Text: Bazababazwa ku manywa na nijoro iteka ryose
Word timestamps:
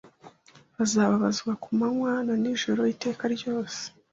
Bazababazwa 0.77 1.51
ku 1.63 1.69
manywa 1.79 2.13
na 2.27 2.35
nijoro 2.41 2.81
iteka 2.93 3.23
ryose 3.35 3.81